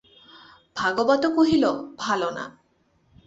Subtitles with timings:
[0.75, 1.65] ভাগবত কহিল,
[1.97, 2.45] ভালো না।